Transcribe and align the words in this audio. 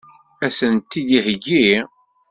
Ad 0.45 0.51
sent-t-id-iheggi? 0.57 1.67